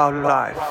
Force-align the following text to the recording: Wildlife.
Wildlife. 0.00 0.69